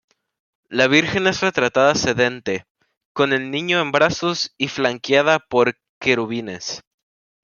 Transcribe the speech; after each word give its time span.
La 0.69 0.87
Virgen 0.87 1.27
es 1.27 1.41
retratada 1.41 1.93
sedente, 1.93 2.63
con 3.13 3.33
el 3.33 3.51
Niño 3.51 3.79
en 3.81 3.91
brazos 3.91 4.51
y 4.57 4.67
flanqueada 4.67 5.37
por 5.37 5.75
querubines. 5.99 6.81